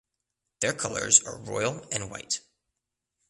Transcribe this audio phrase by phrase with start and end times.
[0.61, 2.39] Their colors are royal and white.